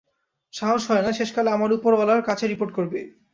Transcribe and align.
সাহস 0.53 0.81
হয় 0.89 1.03
না, 1.05 1.11
শেষকালে 1.13 1.49
আমার 1.51 1.75
উপরওয়ালার 1.77 2.27
কাছে 2.29 2.45
রিপোর্ট 2.47 2.71
করবি! 2.77 3.01